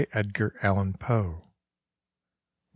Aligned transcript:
Edgar 0.13 0.55
Allan 0.63 0.93
Poe 0.93 1.43
762. 1.45 1.47